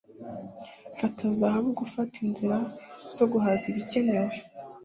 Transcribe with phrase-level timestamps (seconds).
[0.99, 2.57] Fata zahabu Gufata inzira
[3.15, 4.33] zo guhaza ibikenewe